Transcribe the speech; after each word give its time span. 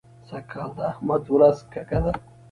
سږ 0.27 0.43
کال 0.51 0.69
د 0.77 0.79
احمد 0.91 1.23
ورځ 1.33 1.57
کږه 1.73 1.99
ده. 2.05 2.13